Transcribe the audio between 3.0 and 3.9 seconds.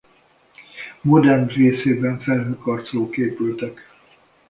épültek.